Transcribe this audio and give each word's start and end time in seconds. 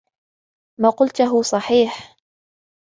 ما 0.79 0.89
قلته 0.89 1.41
صحيح. 1.41 2.17